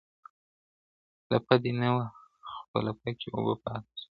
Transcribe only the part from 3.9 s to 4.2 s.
سوې